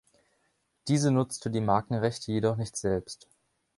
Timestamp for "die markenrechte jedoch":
1.51-2.55